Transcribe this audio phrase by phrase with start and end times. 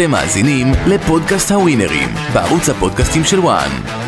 [0.00, 3.99] אתם מאזינים לפודקאסט הווינרים, בערוץ הפודקאסטים של וואן.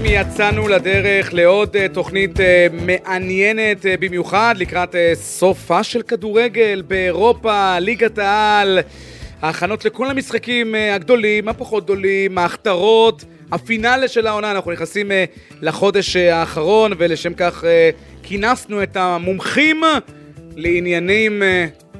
[0.00, 7.78] הווינרים, יצאנו לדרך לעוד אה, תוכנית אה, מעניינת אה, במיוחד לקראת סופה של כדורגל באירופה,
[7.78, 8.78] ליגת העל,
[9.42, 15.10] ההכנות לכל המשחקים הגדולים, הפחות גדולים, ההכתרות, הפינאלה של העונה, אנחנו נכנסים
[15.60, 17.64] לחודש האחרון ולשם כך
[18.22, 19.80] כינסנו את המומחים
[20.56, 21.42] לעניינים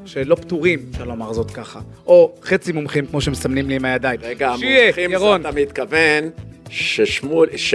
[0.04, 4.20] שלא פתורים, אפשר לומר זאת ככה, או חצי מומחים כמו שמסמנים לי עם הידיים.
[4.22, 5.40] רגע, שיהיה, המומחים זה ירון.
[5.40, 6.30] אתה מתכוון
[6.70, 7.48] ששמול...
[7.56, 7.74] ש...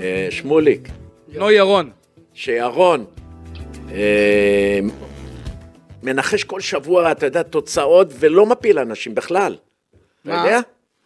[0.00, 0.88] אה, שמוליק,
[1.28, 1.90] נו ירון.
[2.34, 3.04] שירון
[3.92, 4.78] אה,
[6.02, 9.56] מנחש כל שבוע, אתה יודע, תוצאות ולא מפיל אנשים בכלל.
[10.22, 10.44] אתה מה?
[10.44, 10.60] יודע?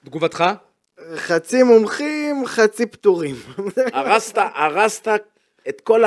[0.04, 0.44] תגובתך?
[1.16, 3.34] חצי מומחים, חצי פטורים.
[3.92, 5.08] הרסת, הרסת
[5.68, 6.04] את כל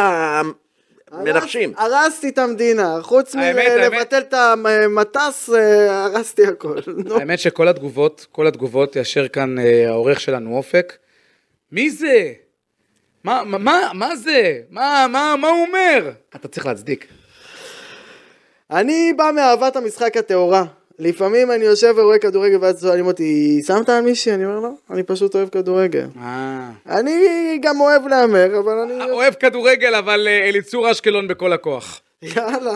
[1.12, 1.74] המנחשים.
[1.78, 3.36] הרסתי את המדינה, חוץ.
[3.36, 6.78] מלבטל את המטס, אה, הרסתי הכל.
[7.20, 10.98] האמת שכל התגובות, כל התגובות, יאשר כאן אה, העורך שלנו אופק.
[11.72, 12.34] מי זה?
[13.24, 14.60] מה, מה, מה זה?
[14.70, 16.12] מה, מה, מה הוא אומר?
[16.36, 17.08] אתה צריך להצדיק.
[18.72, 20.64] אני בא מאהבת המשחק הטהורה.
[21.00, 24.34] לפעמים אני יושב ורואה כדורגל ואז שואלים אותי, שמת על מישהי?
[24.34, 26.08] אני אומר לא, אני פשוט אוהב כדורגל.
[26.20, 26.72] אה.
[26.90, 29.12] אני גם אוהב להמר, אבל אני...
[29.12, 32.02] אוהב כדורגל, אבל אה, אליצור אשקלון בכל הכוח.
[32.22, 32.76] יאללה.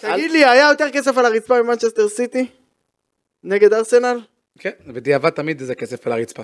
[0.00, 2.46] תגיד לי, היה יותר כסף על הרצפה ממנצ'סטר סיטי?
[3.44, 4.20] נגד ארסנל?
[4.58, 6.42] כן, בדיעבד תמיד זה כסף על הרצפה.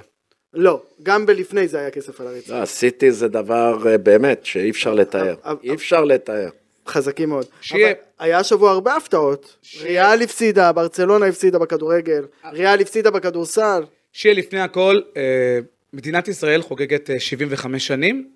[0.55, 2.53] לא, גם בלפני זה היה כסף על הרצפה.
[2.55, 5.35] לא, עשיתי זה דבר אה, באמת שאי אפשר לתאר.
[5.63, 6.49] אי אפשר לתאר.
[6.87, 7.47] חזקים מאוד.
[7.61, 7.91] שיהיה.
[7.91, 9.57] אבל היה השבוע הרבה הפתעות.
[9.83, 13.83] ריאל הפסידה, ברצלונה הפסידה בכדורגל, ריאל הפסידה בכדורסל.
[14.13, 15.59] שיהיה לפני הכל, אה,
[15.93, 18.29] מדינת ישראל חוגגת אה, 75 שנים.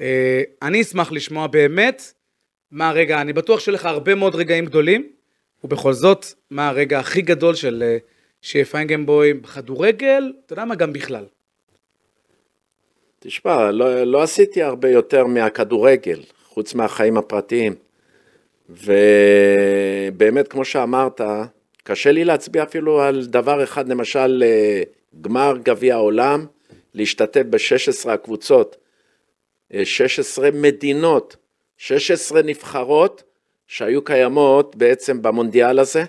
[0.00, 2.12] אה, אני אשמח לשמוע באמת
[2.70, 5.08] מה הרגע, אני בטוח שיהיה לך הרבה מאוד רגעים גדולים,
[5.64, 7.96] ובכל זאת, מה הרגע הכי גדול של אה,
[8.42, 11.24] שיהיה פיינגנבוי בכדורגל, אתה יודע מה, גם בכלל.
[13.18, 16.20] תשמע, לא, לא עשיתי הרבה יותר מהכדורגל,
[16.54, 17.74] חוץ מהחיים הפרטיים.
[18.68, 21.20] ובאמת, כמו שאמרת,
[21.82, 24.82] קשה לי להצביע אפילו על דבר אחד, למשל, אה,
[25.20, 26.46] גמר גביע העולם,
[26.94, 28.76] להשתתף ב-16 הקבוצות,
[29.74, 31.36] אה, 16 מדינות,
[31.76, 33.22] 16 נבחרות
[33.66, 36.04] שהיו קיימות בעצם במונדיאל הזה.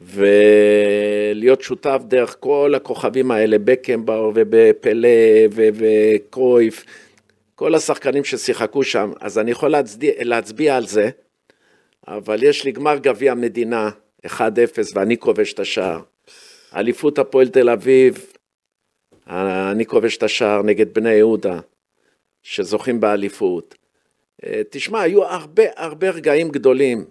[0.00, 5.08] ולהיות שותף דרך כל הכוכבים האלה, בקנבאו ובפלא
[5.52, 6.84] ו- וקרויף,
[7.54, 11.10] כל השחקנים ששיחקו שם, אז אני יכול להצדיע, להצביע על זה,
[12.08, 13.90] אבל יש לי גמר גביע המדינה,
[14.26, 14.40] 1-0
[14.94, 16.00] ואני כובש את השער.
[16.76, 18.26] אליפות הפועל תל אביב,
[19.26, 21.60] אני כובש את השער נגד בני יהודה,
[22.42, 23.74] שזוכים באליפות.
[24.44, 27.04] אה, תשמע, היו הרבה הרבה רגעים גדולים.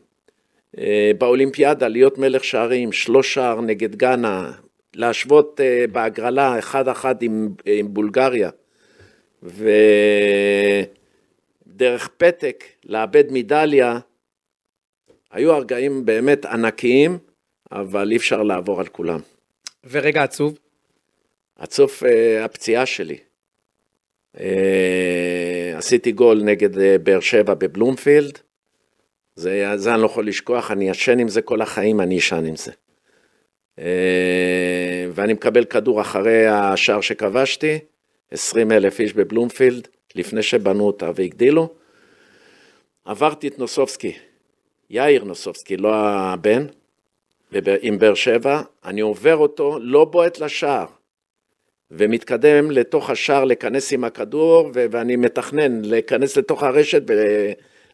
[0.77, 4.51] אה, באולימפיאדה להיות מלך שערים, שלוש שער נגד גאנה,
[4.93, 8.49] להשוות אה, בהגרלה אחד אחד עם, עם בולגריה,
[11.67, 13.99] ודרך פתק לאבד מדליה,
[15.31, 17.17] היו הרגעים באמת ענקיים,
[17.71, 19.19] אבל אי אפשר לעבור על כולם.
[19.89, 20.57] ורגע עצוב,
[21.55, 23.17] עד סוף אה, הפציעה שלי.
[24.39, 28.39] אה, עשיתי גול נגד אה, באר שבע בבלומפילד,
[29.35, 32.55] זה, זה אני לא יכול לשכוח, אני ישן עם זה כל החיים, אני אשן עם
[32.55, 32.71] זה.
[33.79, 37.79] אה, ואני מקבל כדור אחרי השער שכבשתי,
[38.31, 41.69] 20 אלף איש בבלומפילד, לפני שבנו אותה והגדילו.
[43.05, 44.13] עברתי את נוסובסקי,
[44.89, 46.65] יאיר נוסובסקי, לא הבן,
[47.81, 50.85] עם באר שבע, אני עובר אותו, לא בועט לשער,
[51.91, 57.01] ומתקדם לתוך השער להיכנס עם הכדור, ו- ואני מתכנן להיכנס לתוך הרשת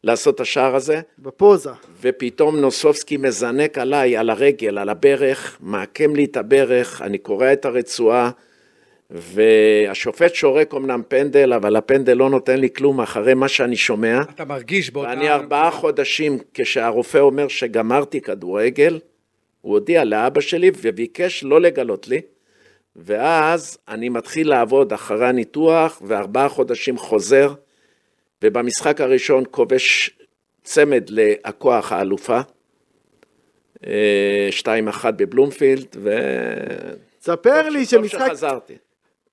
[0.04, 1.70] ולעשות את השער הזה, בפוזה.
[2.02, 7.66] ופתאום נוסובסקי מזנק עליי, על הרגל, על הברך, מעקם לי את הברך, אני קורע את
[7.66, 8.32] הרצועה,
[9.10, 14.22] והשופט שורק אמנם פנדל, אבל הפנדל לא נותן לי כלום אחרי מה שאני שומע.
[14.22, 15.10] אתה מרגיש באותה...
[15.10, 19.00] ואני ארבעה חודשים, כשהרופא אומר שגמרתי כדורגל,
[19.62, 22.22] הוא הודיע לאבא שלי וביקש לא לגלות לי,
[22.96, 27.54] ואז אני מתחיל לעבוד אחרי הניתוח, וארבעה חודשים חוזר,
[28.44, 30.10] ובמשחק הראשון כובש
[30.64, 32.40] צמד לכוח האלופה,
[33.88, 36.18] אה, 2-1 בבלומפילד, ו...
[37.22, 38.28] ספר לי טוב שמשחק...
[38.28, 38.76] שחזרתי.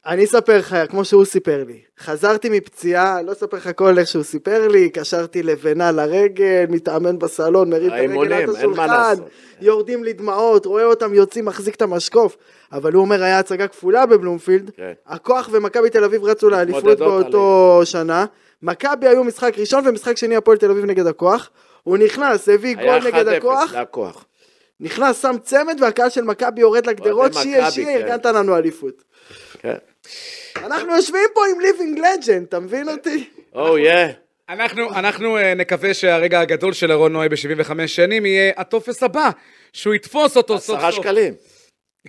[0.06, 1.80] אני אספר לך, כמו שהוא סיפר לי.
[2.00, 7.70] חזרתי מפציעה, לא אספר לך כל איך שהוא סיפר לי, קשרתי לבנה לרגל, מתאמן בסלון,
[7.70, 9.14] מרים את הרגל עד השולחן.
[9.60, 12.36] יורדים לי דמעות, רואה אותם יוצאים, מחזיק את המשקוף.
[12.72, 14.92] אבל הוא אומר, היה הצגה כפולה בבלומפילד, כן.
[15.06, 18.24] הכוח ומכבי תל אביב רצו לאליפות באותו שנה,
[18.62, 21.50] מכבי היו משחק ראשון ומשחק שני הפועל תל אביב נגד הכוח,
[21.82, 24.24] הוא נכנס, הביא גול נגד 1-0 הכוח, לכוח.
[24.80, 28.04] נכנס, שם צמד והקהל של מכבי יורד לגדרות, שיהיה שיהיה, כן.
[28.04, 29.02] ארגנת לנו אליפות.
[29.58, 29.76] כן.
[30.56, 33.28] אנחנו יושבים פה עם ליבינג לג'נד, אתה מבין אותי?
[33.54, 34.06] או יא.
[34.48, 39.30] אנחנו, אנחנו אה, נקווה שהרגע הגדול של אהרון נוי ב-75 שנים יהיה הטופס הבא,
[39.72, 41.00] שהוא יתפוס אותו סוף עשרה סוף.
[41.04, 41.34] שקלים.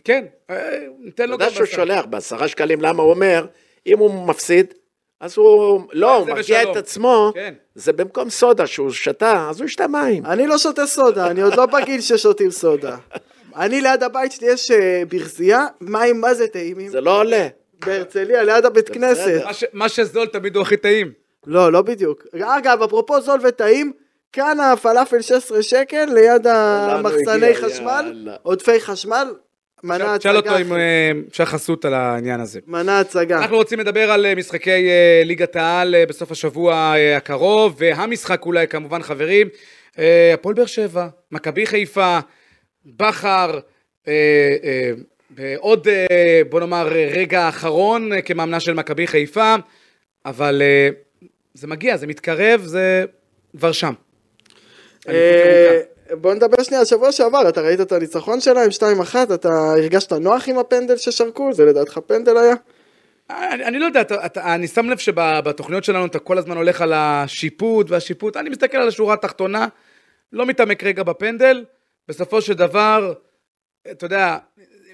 [0.03, 0.55] כן, אה,
[0.99, 1.75] ניתן אתה לו יודע גם שהוא בסל.
[1.75, 3.45] שולח בעשרה שקלים, למה הוא אומר,
[3.87, 4.73] אם הוא מפסיד,
[5.21, 6.71] אז הוא, לא, הוא זה מרגיע בשלום.
[6.71, 7.53] את עצמו, כן.
[7.75, 10.25] זה במקום סודה שהוא שתה, אז הוא ישתה מים.
[10.25, 12.97] אני לא שותה סודה, אני עוד לא בגיל ששותים סודה.
[13.55, 16.89] אני ליד הבית שלי יש אה, ברזייה, מים מה זה טעימים?
[16.89, 17.47] זה לא עולה.
[17.85, 19.41] בהרצליה, ליד הבית כנסת.
[19.45, 21.11] מה ש- מה שזול תמיד הוא הכי טעים.
[21.47, 22.23] לא, לא בדיוק.
[22.41, 23.91] אגב, אפרופו זול וטעים,
[24.33, 28.35] כאן הפלאפל 16 שקל ליד המחסני הגיע, חשמל, יאללה.
[28.43, 29.27] עודפי חשמל,
[29.83, 30.61] מנה תשאל אותו הצגה.
[30.61, 32.59] אם אה, אפשר חסות על העניין הזה.
[32.67, 33.37] מנה הצגה.
[33.37, 38.41] אנחנו רוצים לדבר על אה, משחקי אה, ליגת העל אה, בסוף השבוע אה, הקרוב, והמשחק
[38.45, 39.47] אולי כמובן חברים,
[39.99, 42.19] אה, הפועל באר שבע, מכבי חיפה,
[42.85, 43.59] בכר,
[44.07, 44.13] אה,
[44.63, 44.91] אה,
[45.37, 49.55] בעוד אה, בוא נאמר אה, רגע אחרון אה, כמאמנה של מכבי חיפה,
[50.25, 50.61] אבל
[51.53, 53.05] זה מגיע, זה מתקרב, זה
[53.57, 53.93] כבר שם.
[56.11, 58.69] בוא נדבר שנייה על שבוע שעבר, אתה ראית את הניצחון שלהם,
[59.13, 61.53] 2-1, אתה הרגשת נוח עם הפנדל ששרקו?
[61.53, 62.55] זה לדעתך פנדל היה?
[63.29, 66.81] אני, אני לא יודע, אתה, אתה, אני שם לב שבתוכניות שלנו אתה כל הזמן הולך
[66.81, 69.67] על השיפוט והשיפוט, אני מסתכל על השורה התחתונה,
[70.33, 71.65] לא מתעמק רגע בפנדל,
[72.07, 73.13] בסופו של דבר,
[73.91, 74.37] אתה יודע,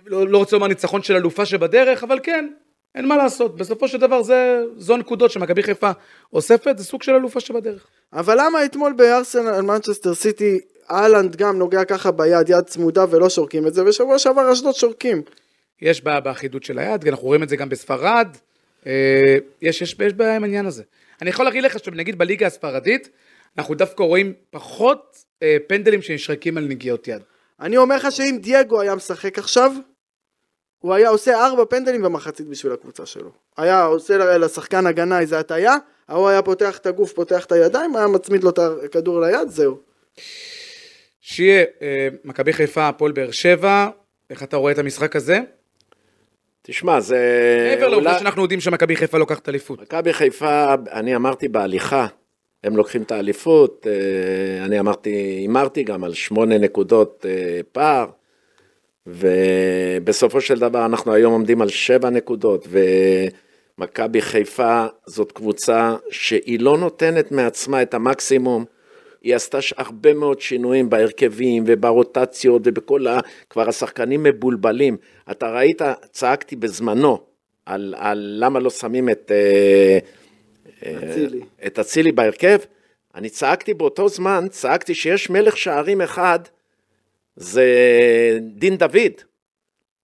[0.06, 2.48] לא, לא רוצה לומר ניצחון של אלופה שבדרך, אבל כן,
[2.96, 5.92] אין מה לעשות, בסופו של דבר זה, זו הנקודות שמכבי חיפה
[6.34, 7.88] אוספת, זה סוג של אלופה שבדרך.
[8.14, 10.60] אבל למה אתמול בארסנל מנצ'סטר סיטי,
[10.92, 15.22] אהלנד גם נוגע ככה ביד, יד צמודה ולא שורקים את זה, ושבוע שעבר אשדוד שורקים.
[15.82, 18.28] יש בעיה באחידות של היד, אנחנו רואים את זה גם בספרד,
[18.88, 20.84] אה, יש, יש, יש בעיה עם העניין הזה.
[21.22, 23.10] אני יכול להגיד לך שנגיד בליגה הספרדית,
[23.58, 27.22] אנחנו דווקא רואים פחות אה, פנדלים שנשרקים על נגיעות יד.
[27.60, 29.72] אני אומר לך שאם דייגו היה משחק עכשיו,
[30.84, 33.30] הוא היה עושה ארבע פנדלים במחצית בשביל הקבוצה שלו.
[33.58, 35.76] היה עושה לשחקן הגנה איזה הטיה,
[36.08, 39.78] ההוא היה פותח את הגוף, פותח את הידיים, היה מצמיד לו את הכדור ליד, זהו.
[41.22, 43.88] שיהיה אה, מכבי חיפה, הפועל באר שבע,
[44.30, 45.40] איך אתה רואה את המשחק הזה?
[46.62, 47.18] תשמע, זה...
[47.70, 49.82] מעבר לעובדה אולי- שאנחנו יודעים שמכבי חיפה לוקחת אליפות.
[49.82, 52.08] מכבי חיפה, אני אמרתי בהליכה,
[52.64, 58.06] הם לוקחים את האליפות, אה, אני אמרתי, הימרתי גם על שמונה נקודות אה, פער,
[59.08, 62.68] ובסופו של דבר אנחנו היום עומדים על שבע נקודות,
[63.78, 68.66] ומכבי חיפה זאת קבוצה שהיא לא נותנת מעצמה את המקסימום.
[69.22, 73.20] היא עשתה הרבה מאוד שינויים בהרכבים וברוטציות ובכל ה...
[73.50, 74.98] כבר השחקנים מבולבלים.
[75.32, 77.20] אתה ראית, צעקתי בזמנו
[77.66, 79.32] על, על למה לא שמים את...
[79.32, 80.00] אה,
[81.12, 81.42] אצילי.
[81.66, 82.58] את אצילי בהרכב,
[83.16, 86.40] אני צעקתי באותו זמן, צעקתי שיש מלך שערים אחד,
[87.36, 87.66] זה
[88.42, 89.22] דין דוד,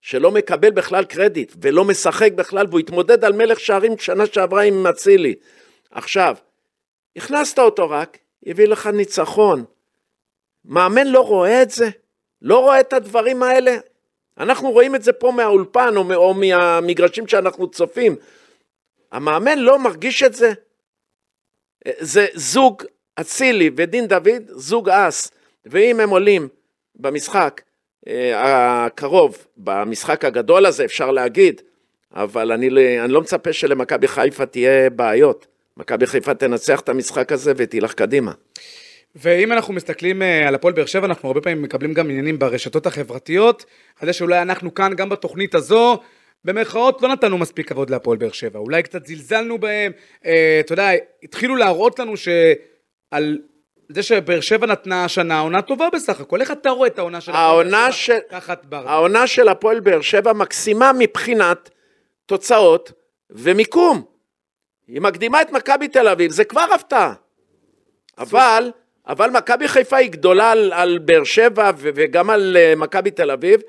[0.01, 4.87] שלא מקבל בכלל קרדיט, ולא משחק בכלל, והוא התמודד על מלך שערים שנה שעברה עם
[4.87, 5.35] אצילי.
[5.91, 6.35] עכשיו,
[7.15, 9.65] הכנסת אותו רק, הביא לך ניצחון.
[10.65, 11.89] מאמן לא רואה את זה?
[12.42, 13.77] לא רואה את הדברים האלה?
[14.37, 18.15] אנחנו רואים את זה פה מהאולפן או, או מהמגרשים שאנחנו צופים.
[19.11, 20.54] המאמן לא מרגיש את זה?
[21.99, 22.83] זה זוג
[23.15, 25.31] אצילי ודין דוד, זוג אס,
[25.65, 26.47] ואם הם עולים
[26.99, 27.61] במשחק
[28.07, 31.61] אה, הקרוב, במשחק הגדול הזה אפשר להגיד,
[32.13, 35.47] אבל אני, ל- אני לא מצפה שלמכבי חיפה תהיה בעיות.
[35.77, 38.31] מכבי חיפה תנצח את המשחק הזה ותלך קדימה.
[39.15, 42.85] ואם אנחנו מסתכלים אה, על הפועל באר שבע, אנחנו הרבה פעמים מקבלים גם עניינים ברשתות
[42.85, 43.65] החברתיות,
[43.99, 45.99] על זה שאולי אנחנו כאן, גם בתוכנית הזו,
[46.45, 49.91] במרכאות לא נתנו מספיק כבוד להפועל באר שבע, אולי קצת זלזלנו בהם,
[50.25, 50.89] אה, אתה יודע,
[51.23, 53.37] התחילו להראות לנו שעל
[53.91, 57.31] זה שבאר שבע נתנה השנה עונה טובה בסך הכל, איך אתה רואה את העונה של
[57.31, 58.89] הפועל העונה באר של- שבע תחת ברדה?
[58.89, 61.69] העונה של הפועל באר שבע מקסימה מבחינת
[62.25, 62.91] תוצאות
[63.29, 64.03] ומיקום.
[64.87, 67.13] היא מקדימה את מכבי תל אביב, זה כבר הפתעה.
[68.17, 68.71] אבל,
[69.07, 73.61] אבל מכבי חיפה היא גדולה על, על באר שבע וגם על uh, מכבי תל אביב,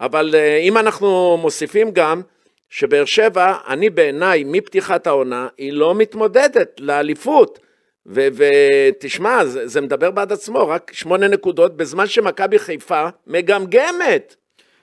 [0.00, 2.22] אבל uh, אם אנחנו מוסיפים גם
[2.68, 7.58] שבאר שבע, אני בעיניי, מפתיחת העונה, היא לא מתמודדת לאליפות.
[8.06, 14.36] ותשמע, זה, זה מדבר בעד עצמו, רק שמונה נקודות, בזמן שמכבי חיפה מגמגמת.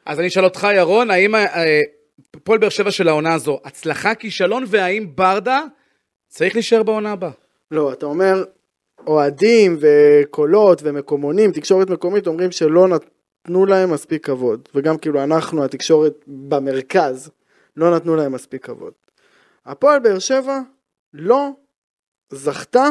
[0.06, 1.82] אז אני אשאל אותך, ירון, האם אה,
[2.36, 5.62] הפועל באר שבע של העונה הזו, הצלחה, כישלון, והאם ברדה
[6.28, 7.32] צריך להישאר בעונה הבאה?
[7.72, 8.44] לא, אתה אומר,
[9.08, 14.70] אוהדים וקולות ומקומונים, תקשורת מקומית, אומרים שלא נתנו להם מספיק כבוד.
[14.76, 17.30] וגם כאילו אנחנו, התקשורת במרכז,
[17.78, 18.94] לא נתנו להם מספיק כבוד.
[19.66, 20.60] הפועל באר שבע
[21.14, 21.50] לא
[22.30, 22.90] זכתה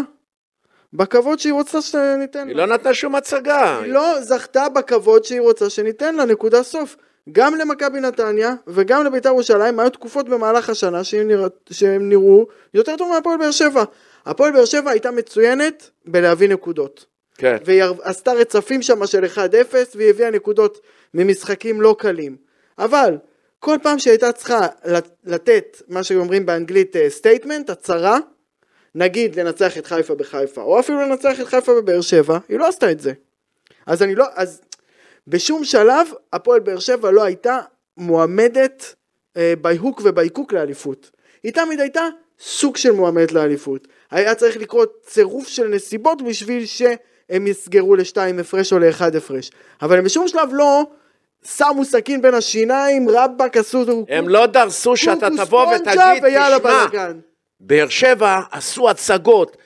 [0.92, 2.66] בכבוד שהיא רוצה שניתן היא לה.
[2.66, 3.80] לא נתנה שום הצגה.
[3.80, 6.96] היא לא זכתה בכבוד שהיא רוצה שניתן לה, נקודה סוף.
[7.32, 11.48] גם למכבי נתניה וגם לבית"ר ירושלים היו תקופות במהלך השנה שהם, נרא...
[11.70, 13.84] שהם נראו יותר טוב מהפועל באר שבע.
[14.26, 17.04] הפועל באר שבע הייתה מצוינת בלהביא נקודות.
[17.38, 17.56] כן.
[17.64, 19.36] והיא עשתה רצפים שם של 1-0
[19.94, 20.80] והיא הביאה נקודות
[21.14, 22.36] ממשחקים לא קלים.
[22.78, 23.16] אבל
[23.58, 28.18] כל פעם שהיא הייתה צריכה לת- לתת מה שאומרים באנגלית statement, הצהרה,
[28.94, 32.90] נגיד לנצח את חיפה בחיפה, או אפילו לנצח את חיפה בבאר שבע, היא לא עשתה
[32.90, 33.12] את זה.
[33.86, 34.60] אז אני לא, אז
[35.26, 37.58] בשום שלב הפועל באר שבע לא הייתה
[37.96, 38.94] מועמדת
[39.36, 41.10] אה, בהוק ובהיקוק לאליפות.
[41.42, 42.08] היא תמיד הייתה
[42.40, 43.88] סוג של מועמדת לאליפות.
[44.10, 49.50] היה צריך לקרות צירוף של נסיבות בשביל שהם יסגרו לשתיים הפרש או לאחד הפרש.
[49.82, 50.86] אבל הם בשום שלב לא
[51.44, 54.04] שמו סכין בין השיניים, רבאק עשו...
[54.08, 56.00] הם לא דרסו שאתה תבוא ותגיד,
[56.90, 57.12] תשמע.
[57.60, 59.56] באר שבע עשו הצגות.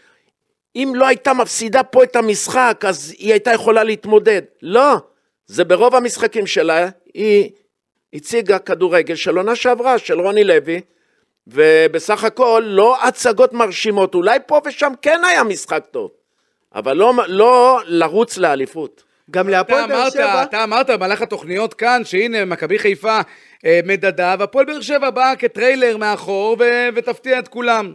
[0.77, 4.43] אם לא הייתה מפסידה פה את המשחק, אז היא הייתה יכולה להתמודד.
[4.63, 4.97] לא,
[5.47, 7.51] זה ברוב המשחקים שלה, היא
[8.15, 10.81] הציגה כדורגל של עונה שעברה, של רוני לוי,
[11.47, 14.15] ובסך הכל לא הצגות מרשימות.
[14.15, 16.11] אולי פה ושם כן היה משחק טוב,
[16.75, 19.05] אבל לא, לא לרוץ לאליפות.
[19.31, 20.43] גם להפועל באר שבע...
[20.43, 23.21] אתה אמרת במהלך התוכניות כאן, שהנה, מכבי חיפה
[23.65, 27.95] אה, מדדה, והפועל באר שבע באה כטריילר מאחור ו- ותפתיע את כולם.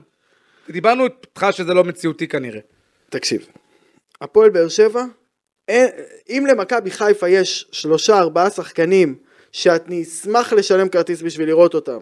[0.69, 2.59] דיברנו איתך שזה לא מציאותי כנראה.
[3.09, 3.47] תקשיב,
[4.21, 5.03] הפועל באר שבע,
[6.29, 9.15] אם למכבי חיפה יש שלושה ארבעה שחקנים
[9.51, 11.99] שאני אשמח לשלם כרטיס בשביל לראות אותם,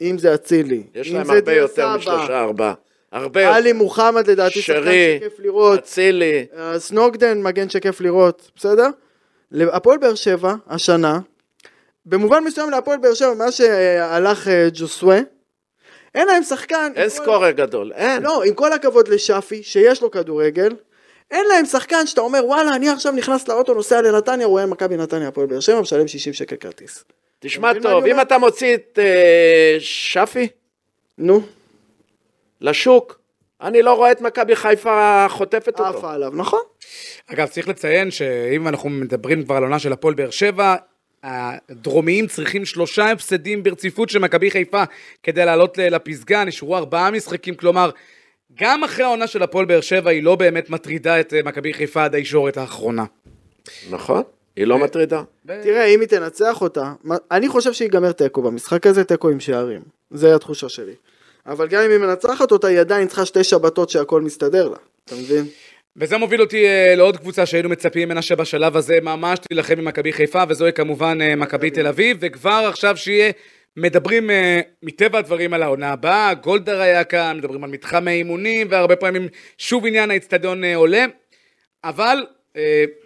[0.00, 2.74] אם זה אצילי, יש אם להם זה הרבה דיה יותר סבא, משלושה ארבעה.
[3.12, 3.54] הרבה יותר.
[3.54, 6.46] עלי מוחמד לדעתי שחקן שרי, שכיף לראות, אצילי.
[6.56, 8.88] אה, סנוגדן מגן שכיף לראות, בסדר?
[9.52, 11.20] הפועל באר שבע השנה,
[12.08, 15.18] במובן מסוים להפועל באר שבע מאז שהלך אה, ג'וסווה,
[16.14, 18.22] אין להם שחקן, אין עם כל- סקורר גדול, אין.
[18.22, 20.70] לא, עם כל הכבוד לשאפי, שיש לו כדורגל,
[21.30, 25.28] אין להם שחקן שאתה אומר, וואלה, אני עכשיו נכנס לאוטו, נוסע לנתניה, רואה מכבי נתניה,
[25.28, 27.04] הפועל באר שבע, משלם 60 שקל כרטיס.
[27.40, 28.20] תשמע טוב, אם?
[28.20, 30.48] אתה מוציא את אה, שפי
[31.18, 31.40] נו,
[32.60, 33.18] לשוק,
[33.60, 35.86] אני לא רואה את מכבי חיפה חוטפת אותו.
[35.86, 36.60] עפה עליו, נכון?
[37.26, 40.76] אגב, צריך לציין שאם אנחנו מדברים כבר על עונה של הפועל באר שבע,
[41.22, 44.82] הדרומיים צריכים שלושה הפסדים ברציפות של מכבי חיפה
[45.22, 47.90] כדי לעלות לפסגה, נשארו ארבעה משחקים, כלומר,
[48.54, 52.04] גם אחרי העונה של הפועל באר שבע היא לא באמת מטרידה את אה, מכבי חיפה
[52.04, 53.04] עד הישורת האחרונה.
[53.90, 54.22] נכון,
[54.56, 55.22] היא לא מטרידה.
[55.46, 56.92] תראה, אם היא תנצח אותה,
[57.30, 59.82] אני חושב שיגמר תיקו במשחק הזה, תיקו עם שערים.
[60.10, 60.94] זה התחושה שלי.
[61.46, 64.76] אבל גם אם היא מנצחת אותה, היא עדיין צריכה שתי שבתות שהכל מסתדר לה.
[65.04, 65.44] אתה מבין?
[65.96, 70.12] וזה מוביל אותי אה, לעוד קבוצה שהיינו מצפים ממנה שבשלב הזה ממש תילחם עם מכבי
[70.12, 73.32] חיפה, וזוהי כמובן אה, מכבי תל אביב, וכבר עכשיו שיהיה,
[73.76, 78.96] מדברים אה, מטבע הדברים על העונה הבאה, גולדהר היה כאן, מדברים על מתחם האימונים, והרבה
[78.96, 79.28] פעמים
[79.58, 81.04] שוב עניין האצטדיון עולה,
[81.84, 82.26] אבל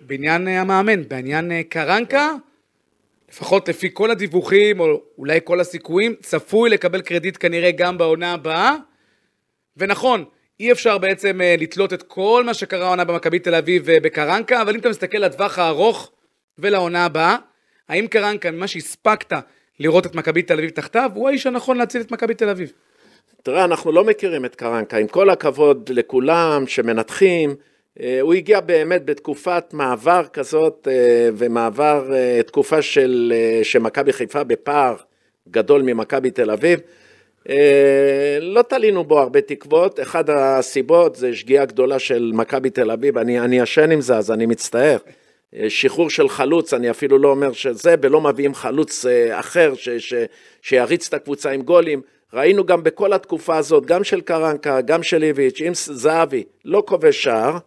[0.01, 2.31] בעניין המאמן, בעניין קרנקה,
[3.31, 8.75] לפחות לפי כל הדיווחים, או אולי כל הסיכויים, צפוי לקבל קרדיט כנראה גם בעונה הבאה.
[9.77, 10.25] ונכון,
[10.63, 14.63] אי אפשר בעצם אה, לתלות את כל מה שקרה העונה במכבי תל אביב אה, בקרנקה,
[14.63, 16.13] אבל אם אתה מסתכל לטווח הארוך
[16.59, 17.37] ולעונה הבאה,
[17.89, 19.33] האם קרנקה, ממה שהספקת
[19.81, 22.73] לראות את מכבי תל אביב תחתיו, הוא האיש הנכון להציל את מכבי תל אביב?
[23.43, 27.55] תראה, אנחנו לא מכירים את קרנקה, עם כל הכבוד לכולם שמנתחים,
[28.01, 30.89] אה, הוא הגיע באמת בתקופת מעבר כזאת,
[31.37, 32.11] ומעבר,
[32.47, 34.97] תקופה של, שמכבי חיפה בפער
[35.49, 36.81] גדול ממכבי תל אביב.
[37.49, 43.19] אה, לא תלינו בו הרבה תקוות, אחד הסיבות זה שגיאה גדולה של מכבי תל אביב,
[43.19, 44.99] אני, ישן עם זה אז אני מצטער.
[45.55, 49.89] אה, שחרור של חלוץ, אני אפילו לא אומר שזה, ולא מביאים חלוץ אה, אחר ש,
[49.89, 50.15] ש,
[50.63, 52.01] שיריץ את הקבוצה עם גולים.
[52.33, 57.23] ראינו גם בכל התקופה הזאת, גם של קרנקה, גם של איביץ', אם זהבי לא כובש
[57.23, 57.59] שער,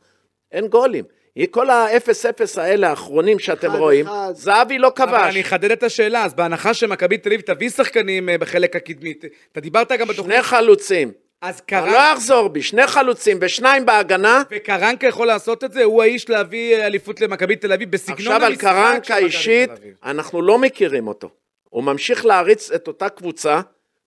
[0.51, 1.03] אין גולים.
[1.51, 4.31] כל ה-0-0 האלה האחרונים שאתם אחד, רואים, אחד.
[4.33, 5.45] זהבי לא אבל אני כבש.
[5.45, 9.13] אחדד את השאלה, אז בהנחה שמכבי תל אביב תביא שחקנים אה, בחלק הקדמי,
[9.51, 11.11] אתה דיברת גם בתוכנית, שני חלוצים.
[11.41, 11.91] אז קרנקה...
[11.91, 14.43] לא אחזור בי, שני חלוצים ושניים בהגנה.
[14.51, 15.83] וקרנקה יכול לעשות את זה?
[15.83, 19.69] הוא האיש להביא אליפות למכבי תל אביב בסגנון עכשיו על המשחק של קרנקה מכבי אישית,
[19.69, 19.93] תל אביב.
[20.05, 21.29] אנחנו לא מכירים אותו.
[21.69, 23.61] הוא ממשיך להריץ את אותה קבוצה,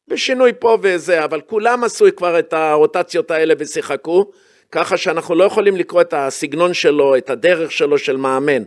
[0.09, 4.31] בשינוי פה וזה, אבל כולם עשו כבר את הרוטציות האלה ושיחקו,
[4.73, 8.63] ככה שאנחנו לא יכולים לקרוא את הסגנון שלו, את הדרך שלו של מאמן.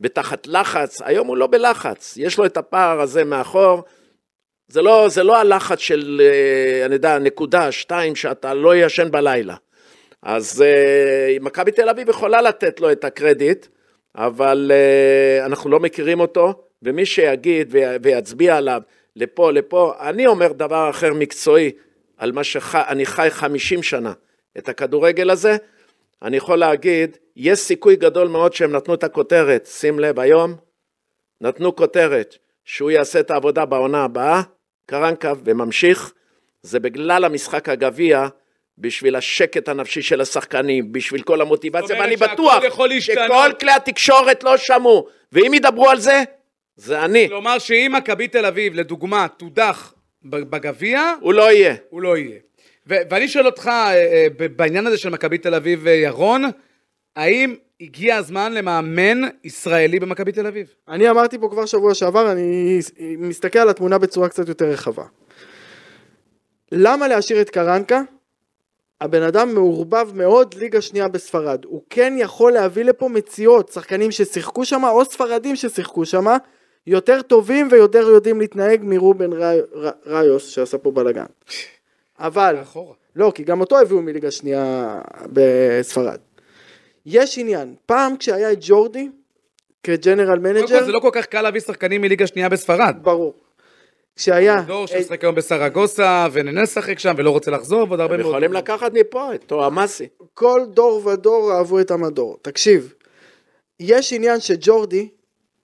[0.00, 3.82] ותחת לחץ, היום הוא לא בלחץ, יש לו את הפער הזה מאחור,
[4.68, 9.54] זה לא, זה לא הלחץ של, אה, אני יודע, נקודה, שתיים, שאתה לא ישן בלילה.
[10.22, 13.66] אז אה, מכבי תל אביב יכולה לתת לו את הקרדיט,
[14.16, 18.82] אבל אה, אנחנו לא מכירים אותו, ומי שיגיד ויצביע עליו
[19.16, 21.70] לפה, לפה, אני אומר דבר אחר מקצועי,
[22.16, 24.12] על מה שאני חי 50 שנה,
[24.58, 25.56] את הכדורגל הזה,
[26.22, 30.54] אני יכול להגיד, יש סיכוי גדול מאוד שהם נתנו את הכותרת, שים לב, היום
[31.40, 34.42] נתנו כותרת שהוא יעשה את העבודה בעונה הבאה,
[34.86, 36.12] קרנקה, וממשיך,
[36.62, 38.26] זה בגלל המשחק הגביע,
[38.78, 42.62] בשביל השקט הנפשי של השחקנים, בשביל כל המוטיבציה, ואני בטוח.
[43.00, 46.22] שכל כלי התקשורת לא שמעו, ואם ידברו על זה,
[46.76, 51.74] זה אני, כלומר שאם מכבי תל אביב, לדוגמה, תודח בגביע, הוא לא יהיה.
[51.90, 52.38] הוא לא יהיה.
[52.86, 56.44] ואני שואל אותך, אה, אה, בעניין הזה של מכבי תל אביב, אה, ירון,
[57.16, 60.74] האם הגיע הזמן למאמן ישראלי במכבי תל אביב?
[60.88, 62.80] אני אמרתי פה כבר שבוע שעבר, אני
[63.18, 65.04] מסתכל על התמונה בצורה קצת יותר רחבה.
[66.72, 68.02] למה להשאיר את קרנקה?
[69.00, 71.64] הבן אדם מעורבב מאוד ליגה שנייה בספרד.
[71.64, 76.26] הוא כן יכול להביא לפה מציאות, שחקנים ששיחקו שם או ספרדים ששיחקו שם,
[76.86, 81.24] יותר טובים ויותר יודעים להתנהג מרובן רי, ר, ריוס שעשה פה בלאגן.
[82.20, 82.94] אבל, אחורה.
[83.16, 85.00] לא, כי גם אותו הביאו מליגה שנייה
[85.32, 86.18] בספרד.
[87.06, 89.08] יש עניין, פעם כשהיה את ג'ורדי
[89.82, 92.96] כג'נרל קודם מנג'ר, כל זה לא כל כך קל להביא שחקנים מליגה שנייה בספרד.
[93.02, 93.34] ברור.
[94.16, 98.30] כשהיה, דור שמשחק היום בסרגוסה, ונהנה לשחק שם, ולא רוצה לחזור, ועוד הרבה הם מאוד.
[98.30, 100.08] יכולים לקחת מפה את תואמאסי.
[100.34, 102.36] כל דור ודור אהבו את המדור.
[102.42, 102.94] תקשיב,
[103.80, 105.08] יש עניין שג'ורדי,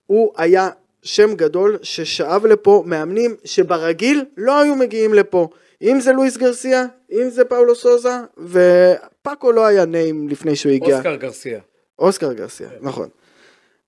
[0.07, 0.69] הוא היה
[1.03, 5.49] שם גדול ששאב לפה מאמנים שברגיל לא היו מגיעים לפה.
[5.83, 10.97] אם זה לואיס גרסיה, אם זה פאולו סוזה, ופאקו לא היה נעים לפני שהוא הגיע.
[10.97, 11.61] אוסקר גרסיה.
[11.99, 13.09] אוסקר גרסיה, נכון.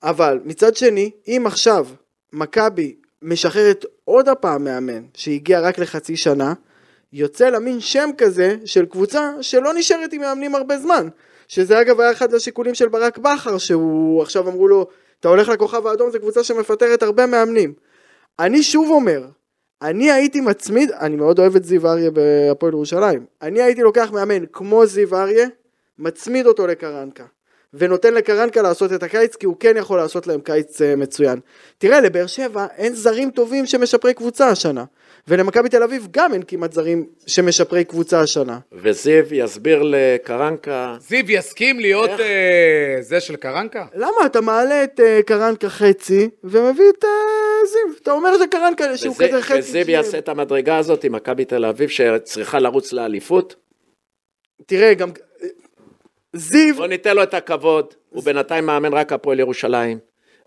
[0.02, 1.86] אבל מצד שני, אם עכשיו
[2.32, 6.52] מכבי משחררת עוד הפעם מאמן שהגיע רק לחצי שנה,
[7.12, 11.08] יוצא לה מין שם כזה של קבוצה שלא נשארת עם מאמנים הרבה זמן.
[11.48, 14.86] שזה אגב היה אחד השיקולים של ברק בכר, שהוא עכשיו אמרו לו,
[15.20, 17.74] אתה הולך לכוכב האדום, זו קבוצה שמפטרת הרבה מאמנים.
[18.38, 19.24] אני שוב אומר,
[19.82, 24.46] אני הייתי מצמיד, אני מאוד אוהב את זיו אריה בהפועל ירושלים, אני הייתי לוקח מאמן
[24.52, 25.48] כמו זיו אריה,
[25.98, 27.24] מצמיד אותו לקרנקה.
[27.74, 31.40] ונותן לקרנקה לעשות את הקיץ כי הוא כן יכול לעשות להם קיץ אה, מצוין.
[31.78, 34.84] תראה לבאר שבע אין זרים טובים שמשפרי קבוצה השנה
[35.28, 38.58] ולמכבי תל אביב גם אין כמעט זרים שמשפרי קבוצה השנה.
[38.72, 42.20] וזיו יסביר לקרנקה, זיו יסכים להיות איך?
[42.20, 43.86] אה, זה של קרנקה?
[43.94, 47.10] למה אתה מעלה את אה, קרנקה חצי ומביא את אה,
[47.66, 47.96] זיו?
[48.02, 49.58] אתה אומר שקרנקה שהוא וזה- כזה חצי.
[49.58, 53.54] וזיו ש- יעשה את המדרגה הזאת עם מכבי תל אביב שצריכה לרוץ לאליפות,
[54.66, 55.10] תראה גם
[56.32, 59.98] זיו בוא ניתן לו את הכבוד, הוא בינתיים מאמן רק הפועל ירושלים,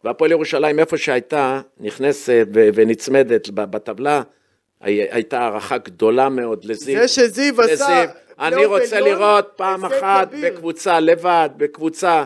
[0.04, 4.22] והפועל ירושלים איפה שהייתה, נכנסת ונצמדת בטבלה,
[4.82, 7.00] הי- הייתה הערכה גדולה מאוד לזיו.
[7.00, 8.06] זה שזיו עשה.
[8.40, 10.30] אני רוצה לראות פעם אחת.
[10.44, 12.24] בקבוצה לבד, בקבוצה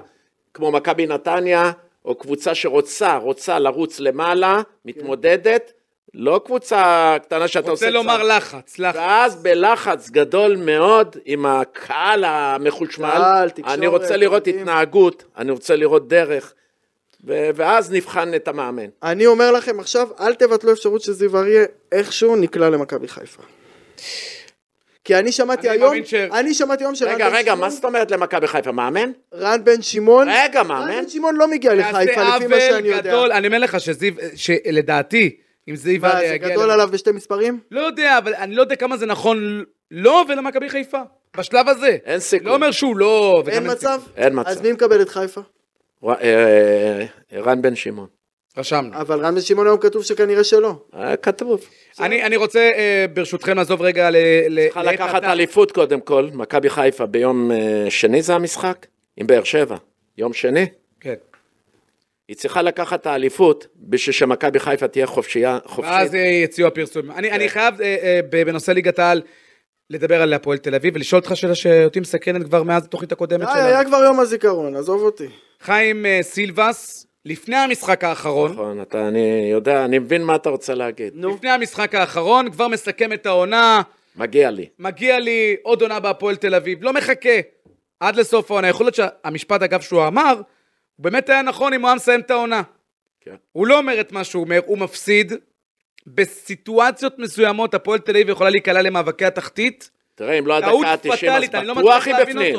[0.53, 1.71] כמו מכבי נתניה,
[2.05, 5.73] או קבוצה שרוצה, רוצה לרוץ למעלה, מתמודדת,
[6.17, 7.85] לא קבוצה קטנה שאתה עושה...
[7.85, 8.23] רוצה לומר.
[8.23, 8.95] לחץ, לחץ.
[8.95, 14.59] ואז בלחץ גדול מאוד עם הקהל המחושמל, קהל, תקשורת, אני רוצה לראות אוהדים.
[14.61, 16.53] התנהגות, אני רוצה לראות דרך,
[17.27, 18.85] ו- ואז נבחן את המאמן.
[19.03, 23.43] אני אומר לכם עכשיו, אל תבטלו אפשרות שזיו אריה איכשהו נקלע למכבי חיפה.
[25.03, 27.69] כי אני שמעתי אני היום, ש- אני שמעתי היום שרן רגע, בן רגע, שמעון- מה
[27.69, 28.71] זאת אומרת למכבי חיפה?
[28.71, 29.11] מאמן?
[29.33, 30.87] רן בן שמעון, רגע, רן מאמן?
[31.01, 32.03] בן שמעון לא מגיע לחיפה
[32.35, 33.01] לפי מה שאני יודע.
[33.01, 35.35] גדול, אני אומר לך שזיו, שלדעתי,
[35.69, 36.49] אם זיו מה, אריה זה יגיע...
[36.49, 37.59] גדול עליו בשתי מספרים?
[37.71, 41.01] לא יודע, אבל אני לא יודע כמה זה נכון לו ולמכבי חיפה,
[41.37, 41.97] בשלב הזה.
[42.05, 42.47] אין סיכוי.
[42.47, 43.43] לא אומר שהוא לא...
[43.47, 44.01] אין מצב?
[44.17, 44.49] אין מצב.
[44.49, 45.41] אז מי מקבל את חיפה?
[46.03, 48.07] ר- אה, רן בן שמעון.
[48.57, 48.93] רשמנו.
[48.95, 50.73] אבל רן בן שמעון היום כתוב שכנראה שלא.
[50.95, 51.61] אה, כתוב.
[51.99, 54.15] אני אני רוצה, אה, ברשותכם, לעזוב רגע ל...
[54.63, 55.23] צריכה לקחת.
[55.23, 58.85] אליפות קודם כל, מכבי חיפה ביום אה, שני זה המשחק?
[59.17, 59.75] עם באר שבע.
[60.17, 60.65] יום שני?
[60.99, 61.13] כן.
[62.27, 65.93] היא צריכה לקחת את האליפות בשביל שמכבי חיפה תהיה חופשייה, חופשית.
[65.93, 67.11] ואז אה, יציעו הפרסום.
[67.11, 69.21] אני אני חייב אה, אה, בנושא ליגת העל
[69.89, 73.77] לדבר על הפועל תל אביב ולשאול אותך שאלה שאותי מסקרנת כבר מאז התוכנית הקודמת היה
[73.77, 73.89] שלנו.
[73.89, 75.27] כבר יום הזיכרון, עזוב אותי.
[75.61, 80.73] חיים אה, סילבס, לפני המשחק האחרון, נכון, אתה, אני יודע, אני מבין מה אתה רוצה
[80.73, 81.13] להגיד.
[81.15, 81.35] נו.
[81.35, 83.81] לפני המשחק האחרון, כבר מסכם את העונה,
[84.15, 84.65] מגיע לי.
[84.79, 87.39] מגיע לי עוד עונה בהפועל תל אביב, לא מחכה
[87.99, 88.67] עד לסוף העונה.
[88.67, 90.41] יכול להיות שהמשפט, אגב, שהוא אמר,
[90.95, 92.61] הוא באמת היה נכון אם הוא היה מסיים את העונה.
[93.21, 93.35] כן.
[93.51, 95.33] הוא לא אומר את מה שהוא אומר, הוא מפסיד.
[96.07, 99.89] בסיטואציות מסוימות הפועל תל אביב יכולה להיקלע למאבקי התחתית.
[100.15, 102.55] תראה, אם לא הדקה ה-90 אז לא בטוח מצליח היא בפנים.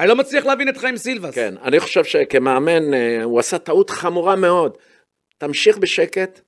[0.00, 1.34] אני לא מצליח להבין את חיים סילבס.
[1.34, 4.76] כן, אני חושב שכמאמן אה, הוא עשה טעות חמורה מאוד.
[5.38, 6.40] תמשיך בשקט,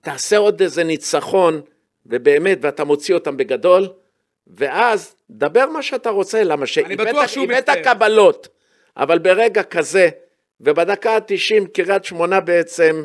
[0.00, 1.60] תעשה עוד איזה ניצחון
[2.06, 3.88] ובאמת, ואתה מוציא אותם בגדול,
[4.46, 7.00] ואז דבר מה שאתה רוצה, למה שהבאת
[7.48, 7.82] מצטער.
[7.82, 8.48] קבלות,
[8.96, 10.08] אבל ברגע כזה,
[10.60, 13.04] ובדקה ה-90 קריית שמונה בעצם,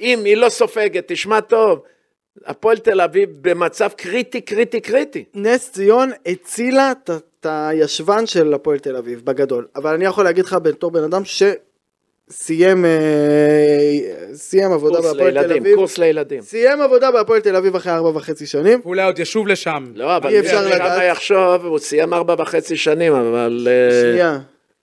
[0.00, 1.82] אם היא לא סופגת, תשמע טוב,
[2.46, 5.24] הפועל תל אביב במצב קריטי, קריטי, קריטי.
[5.34, 7.10] נס ציון הצילה את-
[7.44, 9.66] הישבן של הפועל תל אביב, בגדול.
[9.76, 12.90] אבל אני יכול להגיד לך בתור בן אדם שסיים אה,
[14.34, 15.74] סיים עבודה בהפועל תל אביב.
[15.76, 16.42] קורס לילדים.
[16.42, 18.80] סיים עבודה בהפועל תל אביב אחרי ארבע וחצי שנים.
[18.84, 19.92] ואולי עוד ישוב לשם.
[19.94, 21.02] לא, אבל אי אפשר מי כמה לדעת.
[21.10, 23.68] יחשוב, הוא סיים ארבע וחצי שנים, אבל...
[23.70, 24.38] אה, שנייה.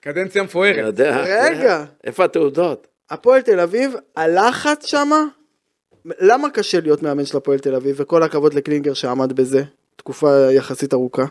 [0.05, 0.77] קדנציה אני מפוארת.
[0.77, 1.21] יודע.
[1.21, 1.85] רגע.
[2.03, 2.87] איפה התעודות?
[3.09, 5.23] הפועל תל אביב, הלחץ שמה,
[6.05, 9.63] למה קשה להיות מאמן של הפועל תל אביב, וכל הכבוד לקלינגר שעמד בזה,
[9.95, 11.25] תקופה יחסית ארוכה.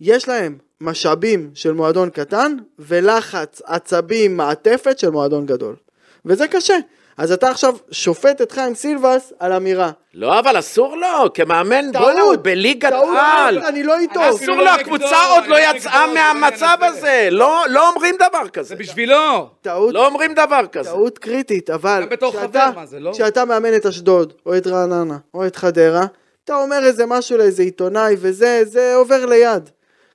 [0.00, 5.76] יש להם משאבים של מועדון קטן, ולחץ, עצבים, מעטפת של מועדון גדול.
[6.24, 6.76] וזה קשה.
[7.18, 9.90] אז אתה עכשיו שופט את חיים סילבס על אמירה.
[10.14, 13.58] לא, אבל אסור לו, כמאמן, טעות, בוא'נה, הוא בליגת טעות, על.
[13.58, 14.20] אני לא איתו.
[14.20, 17.28] אנחנו- אסור לא לו, נגדו, הקבוצה עוד לא לא יצאה מהמצב זה הזה.
[17.30, 18.68] לא לא אומרים דבר כזה.
[18.68, 19.48] זה בשבילו.
[19.62, 20.90] טעות, לא אומרים דבר כזה.
[20.90, 23.10] טעות קריטית, אבל גם בתור כשאתה- חבר, מה זה, לא?
[23.12, 26.04] כשאתה מאמן את אשדוד, או את רעננה, או את חדרה,
[26.44, 29.70] אתה אומר איזה משהו לאיזה עיתונאי, וזה זה עובר ליד.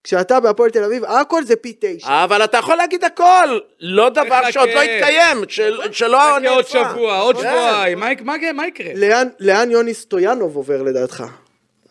[0.05, 2.23] כשאתה בהפועל תל אביב, הכל זה פי תשע.
[2.23, 3.59] אבל אתה יכול להגיד הכל.
[3.79, 4.51] לא דבר.
[4.51, 6.89] שעוד לא התקיים, של- שלא חכה עוד נעשה.
[6.91, 7.41] שבוע, עוד כן.
[7.41, 8.91] שבועיים, מה- מה- מה יקרה?
[8.95, 11.23] לאן, לאן יוני סטויאנוב עובר לדעתך?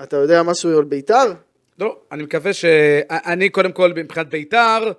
[0.03, 1.33] אתה יודע משהו על בית"ר?
[1.79, 2.65] לא, אני מקווה ש...
[3.11, 4.93] אני קודם כל מבחינת בית"ר,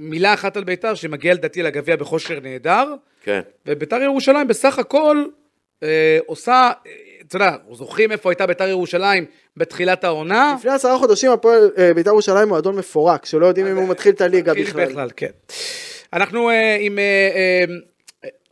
[0.00, 2.94] מילה אחת על בית"ר, שמגיע לדעתי לגביע בכושר נהדר,
[3.24, 3.40] כן.
[3.66, 5.24] ובית"ר ירושלים בסך הכל
[5.82, 6.70] אה, עושה,
[7.36, 9.24] אתה יודע, זוכרים איפה הייתה בית"ר ירושלים
[9.56, 10.54] בתחילת העונה?
[10.58, 14.20] לפני עשרה חודשים הפועל אה, בית"ר ירושלים מועדון מפורק, שלא יודעים אם הוא מתחיל את
[14.20, 14.86] הליגה מתחיל בכלל.
[14.86, 15.30] בכלל, כן.
[16.12, 17.64] אנחנו אה, עם אה, אה,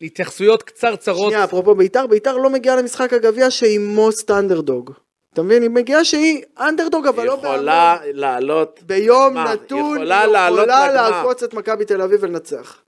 [0.02, 1.30] התייחסויות קצרצרות.
[1.30, 4.92] שנייה, אפרופו בית"ר, בית"ר לא מגיעה למשחק הגביע שהיא מוסט אנדרדוג.
[5.32, 5.62] אתה מבין?
[5.62, 8.80] היא מגיעה שהיא אנדרדוג, אבל לא יכולה לעלות...
[8.86, 9.38] ביום.
[9.38, 11.10] נתון, יכולה לעלות יכולה לגמר.
[11.10, 12.78] לעקוץ את מכבי תל אביב ולנצח.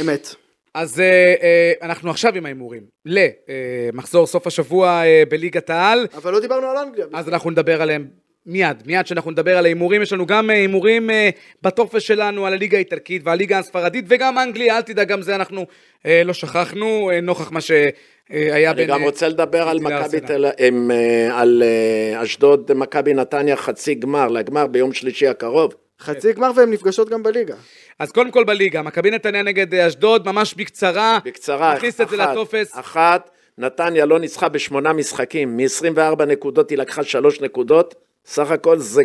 [0.00, 0.34] אמת.
[0.74, 6.06] אז אה, אה, אנחנו עכשיו עם ההימורים למחזור סוף השבוע אה, בליגת העל.
[6.14, 7.06] אבל לא דיברנו על אנגליה.
[7.12, 8.06] אז אנחנו נדבר עליהם
[8.46, 11.30] מיד, מיד שאנחנו נדבר על ההימורים, יש לנו גם אה, הימורים אה,
[11.62, 15.66] בטופס שלנו על הליגה האיטלקית והליגה הספרדית וגם אנגליה, אל תדאג, גם זה אנחנו
[16.06, 18.88] אה, לא שכחנו, אה, נוכח מה שהיה אני בין...
[18.88, 20.20] גם אה, רוצה לדבר על מכבי.
[20.20, 25.74] תל עם, אה, על אה, אשדוד, מכבי נתניה חצי גמר, לגמר ביום שלישי הקרוב.
[26.00, 27.54] חצי גמר והן נפגשות גם בליגה.
[27.98, 31.18] אז קודם כל בליגה, מכבי נתניה נגד אשדוד, ממש בקצרה.
[31.24, 32.78] בקצרה, נכניס את זה אחת, לטופס.
[32.78, 37.94] אחת, נתניה לא ניצחה בשמונה משחקים, מ-24 נקודות היא לקחה שלוש נקודות,
[38.26, 39.02] סך הכל זה,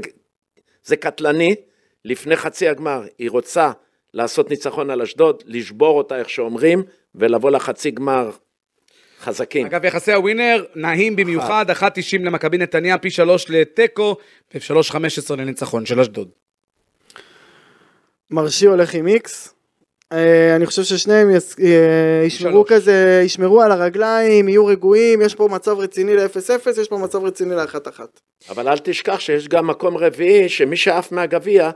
[0.84, 1.56] זה קטלני.
[2.06, 3.72] לפני חצי הגמר היא רוצה
[4.14, 6.84] לעשות ניצחון על אשדוד, לשבור אותה איך שאומרים,
[7.16, 8.32] ולבוא לחצי גמר
[9.20, 9.66] חזקים.
[9.66, 11.84] אגב, יחסי הווינר נעים במיוחד, 1.90
[12.24, 14.16] למכבי נתניה, פי 3 לתיקו,
[14.54, 16.30] ו-3.15 לניצחון של אשדוד.
[18.32, 19.54] מרשי הולך עם איקס.
[20.12, 22.66] אה, אני חושב ששניהם יס- אה, ישמרו.
[22.68, 27.56] כזה, ישמרו על הרגליים, יהיו רגועים, יש פה מצב רציני ל-0-0, יש פה מצב רציני
[27.56, 28.00] ל-1-1.
[28.50, 31.70] אבל אל תשכח שיש גם מקום רביעי, שמי שעף מהגביע,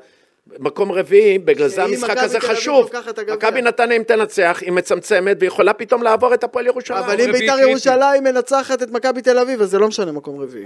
[0.59, 2.89] מקום רביעי, בגלל זה המשחק הזה חשוב.
[3.33, 7.03] מכבי נתניה אם תנצח, היא מצמצמת, ויכולה פתאום לעבור את הפועל ירושלים.
[7.03, 7.59] אבל אם בית"ר.
[7.59, 10.65] ירושלים מנצחת את מכבי תל אביב, אז זה לא משנה מקום רביעי.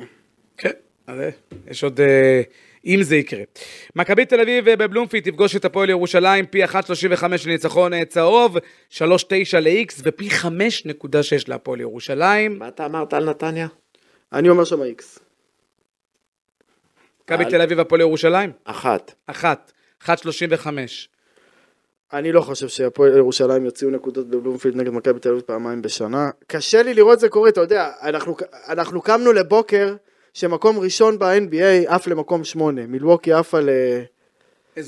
[0.58, 0.72] כן,
[1.08, 1.30] אז אה,
[1.68, 2.00] יש עוד...
[2.86, 3.44] אם זה יקרה.
[3.96, 8.58] מכבי תל אביב אה, בבלומפילד תפגוש את הפועל ירושלים, פי 1.35 לניצחון אה, צהוב,
[8.92, 9.00] 3.9
[9.60, 10.46] ל-X ופי 5.6
[11.48, 12.60] להפועל ירושלים.
[12.60, 13.68] מה אתה אמרת על נתניה?
[14.34, 15.20] אני אומר שם איקס.
[17.24, 19.14] מכבי תל אביב הפועל ירושלים, אחת.
[19.28, 19.72] אחת,
[20.04, 20.08] 1.35.
[22.14, 26.30] אני לא חושב שהפועל ירושלים יוציאו נקודות בבלומפילד נגד מכבי תל אביב פעמיים בשנה.
[26.48, 28.36] קשה לי לראות זה קורה, אתה יודע, אנחנו,
[28.68, 29.96] אנחנו קמנו לבוקר
[30.40, 33.70] שמקום ראשון ב-NBA עף למקום שמונה, מילווקי עפה ל-.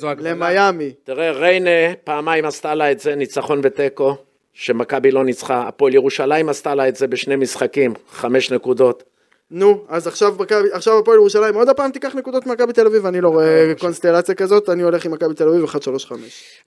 [0.03, 0.91] למיאמי.
[1.03, 1.69] תראה, ריינה
[2.03, 4.17] פעמיים עשתה לה את זה, ניצחון ותיקו,
[4.53, 5.67] שמכבי לא ניצחה.
[5.67, 9.03] הפועל ירושלים עשתה לה את זה בשני משחקים, חמש נקודות.
[9.51, 13.21] נו, אז עכשיו, מכבי- עכשיו הפועל ירושלים עוד הפעם תיקח נקודות ממכבי תל אביב, אני
[13.21, 16.13] לא רואה קונסטלציה כזאת, אני הולך עם מכבי תל אביב 1-3-5.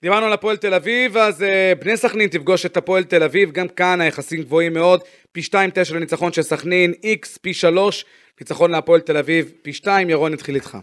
[0.02, 3.68] דיברנו על הפועל תל אביב, אז אה, בני סכנין תפגוש את הפועל תל אביב, גם
[3.68, 5.00] כאן היחסים גבוהים מאוד,
[5.32, 5.54] פי 2.9
[5.94, 8.04] לניצחון של סכנין, X פי 3,
[8.42, 10.78] ניצחון להפועל תל אביב, פי 2, ירון נתחיל איתך.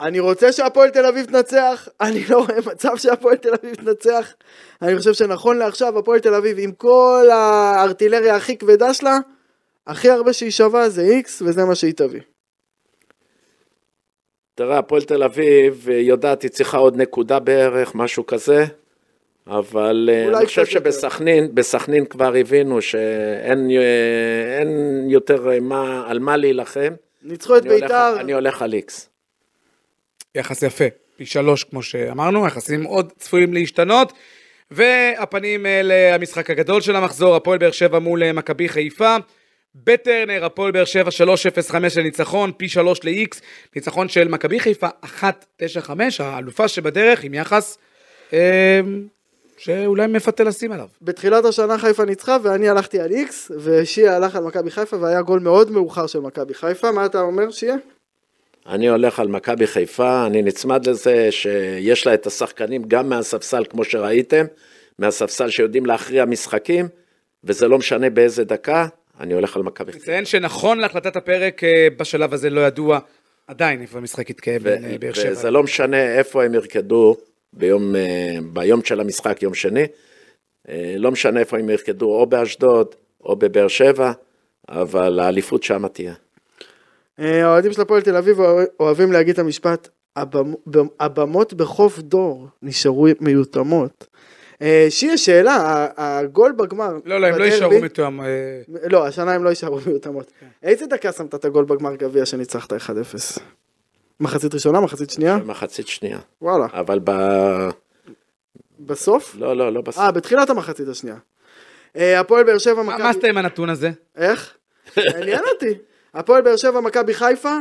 [0.00, 4.34] אני רוצה שהפועל תל אביב תנצח, אני לא רואה מצב שהפועל תל אביב תנצח.
[4.82, 9.18] אני חושב שנכון לעכשיו הפועל תל אביב עם כל הארטילריה הכי כבדה שלה,
[9.86, 12.20] הכי הרבה שהיא שווה זה איקס וזה מה שהיא תביא.
[14.54, 18.64] תראה, הפועל תל אביב יודעת, היא צריכה עוד נקודה בערך, משהו כזה,
[19.46, 20.64] אבל אה, אני חושב.
[20.64, 26.94] שבסכנין, בסכנין כבר הבינו שאין אה, אין יותר אה, מה, על מה להילחם.
[27.22, 29.08] ניצחו את ביתר, אני הולך על איקס.
[30.34, 30.84] יחס יפה,
[31.16, 34.12] פי שלוש כמו שאמרנו, היחסים עוד צפויים להשתנות.
[34.70, 39.16] והפנים למשחק הגדול של המחזור, הפועל באר שבע מול מכבי חיפה.
[39.74, 41.10] בטרנר, הפועל באר שבע
[41.70, 43.40] 3-0-5 לניצחון, פי 3 ל-X,
[43.76, 45.22] ניצחון של מכבי חיפה 1-9-5,
[46.18, 47.78] האלופה שבדרך עם יחס
[48.32, 48.80] אה,
[49.64, 50.86] שאולי מפתה לשים עליו.
[51.02, 55.40] בתחילת השנה חיפה ניצחה ואני הלכתי על איקס ושיעה הלך על מכבי חיפה והיה גול
[55.40, 57.76] מאוד מאוחר של מכבי חיפה, מה אתה אומר שיהיה?
[58.66, 63.84] אני הולך על מכבי חיפה, אני נצמד לזה שיש לה את השחקנים גם מהספסל, כמו
[63.84, 64.44] שראיתם,
[64.98, 66.88] מהספסל שיודעים להכריע משחקים,
[67.44, 68.86] וזה לא משנה באיזה דקה,
[69.20, 70.04] אני הולך על מכבי חיפה.
[70.04, 72.98] נציין שנכון להחלטת הפרק, אה, בשלב הזה לא ידוע
[73.46, 75.32] עדיין איפה המשחק יתקיים בין אה, באר שבע.
[75.32, 77.16] וזה לא משנה איפה הם ירקדו
[77.52, 79.86] ביום, אה, ביום של המשחק, יום שני,
[80.68, 84.12] אה, לא משנה איפה הם ירקדו, או באשדוד, או בבאר שבע,
[84.68, 86.14] אבל האליפות שמה תהיה.
[87.20, 88.38] אה, האוהדים של הפועל תל אביב
[88.80, 89.88] אוהבים להגיד את המשפט,
[90.18, 94.06] "הבמ- במ- הבמות בחוף דור נשארו מיותמות.
[94.90, 95.88] שיהיה שאלה, ה-
[96.18, 98.20] הגול בגמר, לא, לא, הם לא יישארו מתואם.
[98.20, 98.26] אה,
[98.90, 100.32] לא, השנה הם לא יישארו מיותמות.
[100.62, 103.38] איזה דקה שמת את הגול בגמר גביע שניצחת 1-0?
[104.22, 105.36] מחצית ראשונה, מחצית שנייה?
[105.36, 106.18] מחצית שנייה.
[106.42, 106.66] וואלה.
[106.72, 107.10] אבל ב...
[108.80, 109.34] בסוף?
[109.38, 110.02] לא, לא, לא בסוף.
[110.02, 111.16] אה, בתחילת המחצית השנייה.
[111.96, 113.08] אה, הפועל באר שבע, מה מה מכבי...
[113.08, 113.90] עשית עם הנתון הזה?
[114.16, 114.56] איך?
[114.96, 115.74] עניין אותי.
[116.14, 117.58] הפועל באר שבע, מכבי חיפה,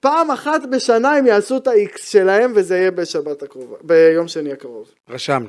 [0.00, 4.90] פעם אחת בשנה הם יעשו את ה-X שלהם, וזה יהיה בשבת הקרובה, ביום שני הקרוב.
[5.08, 5.48] רשמנו.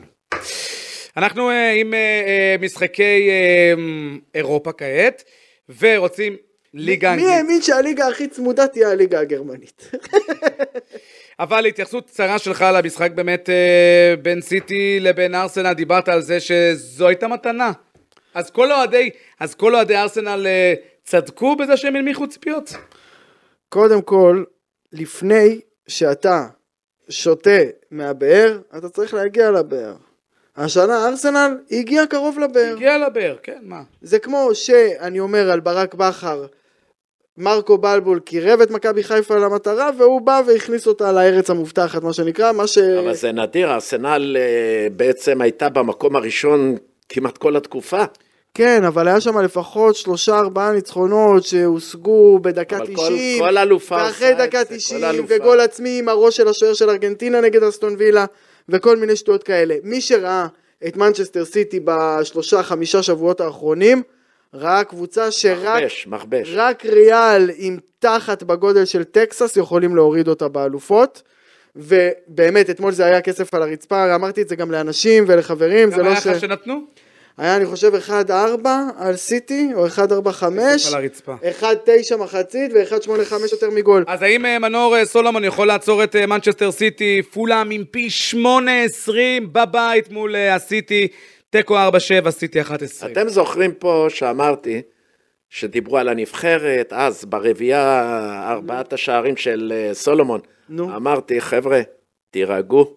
[1.18, 3.74] אנחנו אה, עם אה, משחקי אה,
[4.36, 5.24] אירופה כעת,
[5.80, 6.38] ורוצים
[6.76, 7.38] ליגה מי אנגלית.
[7.38, 9.92] האמין שהליגה הכי צמודה תהיה הליגה הגרמנית?
[11.40, 17.08] אבל התייחסות קצרה שלך למשחק באמת אה, בין סיטי לבין ארסנל, דיברת על זה שזו
[17.08, 17.72] הייתה מתנה.
[18.34, 19.10] אז כל אוהדי,
[19.40, 22.74] אז כל אוהדי ארסנל אה, צדקו בזה שהם הנמיכו ציפיות?
[23.70, 24.44] קודם כל,
[24.94, 26.48] לפני שאתה
[27.10, 27.60] שותה
[27.92, 29.96] מהבאר, אתה צריך להגיע לבאר.
[30.58, 32.74] השנה ארסנל הגיע קרוב לבאר.
[32.76, 33.82] הגיע לבאר, כן, מה?
[34.02, 36.46] זה כמו שאני אומר על ברק בכר,
[37.38, 42.52] מרקו בלבול קירב את מכבי חיפה למטרה והוא בא והכניס אותה לארץ המובטחת מה שנקרא,
[42.52, 42.78] מה ש...
[42.78, 46.76] אבל זה נדיר, ארסנל אה, בעצם הייתה במקום הראשון
[47.10, 48.04] כמעט כל התקופה.
[48.54, 53.96] כן, אבל היה שם לפחות שלושה ארבעה ניצחונות שהושגו בדקה אבל כל- 90, כל אלופה
[53.96, 55.36] ואחרי דקה זה, כל 90, אלופה.
[55.36, 58.26] וגול עצמי עם הראש של השוער של ארגנטינה נגד אסטון וילה,
[58.70, 59.76] וכל מיני שטויות כאלה.
[59.84, 60.48] מי שראה
[60.88, 64.02] את מנצ'סטר סיטי בשלושה חמישה שבועות האחרונים,
[64.56, 66.50] ראה קבוצה שרק מכבש, מכבש.
[66.56, 71.22] רק ריאל עם תחת בגודל של טקסס יכולים להוריד אותה באלופות.
[71.76, 76.04] ובאמת, אתמול זה היה כסף על הרצפה, אמרתי את זה גם לאנשים ולחברים, זה כמה
[76.04, 76.28] לא היה ש...
[76.28, 76.82] לך שנתנו?
[77.38, 77.92] היה אני חושב
[78.66, 81.36] 1-4 על סיטי, או 1-4-5, כסף על הרצפה.
[81.62, 81.66] 1-9
[82.18, 84.04] מחצית ו-1-8-5 יותר מגול.
[84.08, 88.08] אז האם אה, מנור אה, סולומון יכול לעצור את אה, מנצ'סטר סיטי, פולאם עם פי
[88.32, 88.38] 8-20
[89.52, 91.08] בבית מול הסיטי,
[91.50, 91.76] תיקו
[92.28, 92.66] 4-7, סיטי 1-20.
[93.12, 94.82] אתם זוכרים פה שאמרתי
[95.50, 100.40] שדיברו על הנבחרת, אז ברביעייה ארבעת השערים של אה, סולומון.
[100.70, 100.96] נו.
[100.96, 101.82] אמרתי, חבר'ה,
[102.32, 102.96] תירגעו.